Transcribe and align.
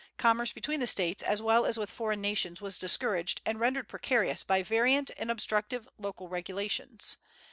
Commerce 0.17 0.51
between 0.51 0.79
the 0.79 0.87
States 0.87 1.21
as 1.21 1.43
well 1.43 1.63
as 1.63 1.77
with 1.77 1.91
foreign 1.91 2.21
nations 2.21 2.59
was 2.59 2.79
discouraged 2.79 3.39
and 3.45 3.59
rendered 3.59 3.87
precarious 3.87 4.41
by 4.41 4.63
variant 4.63 5.11
and 5.15 5.29
obstructive 5.29 5.87
local 5.99 6.27
regulations. 6.27 7.17